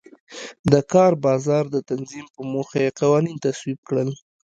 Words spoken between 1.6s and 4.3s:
د تنظیم په موخه یې قوانین تصویب کړل.